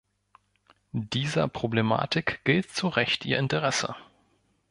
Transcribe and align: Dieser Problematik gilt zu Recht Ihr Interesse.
Dieser 0.93 1.47
Problematik 1.47 2.43
gilt 2.43 2.71
zu 2.71 2.87
Recht 2.87 3.23
Ihr 3.23 3.37
Interesse. 3.37 3.95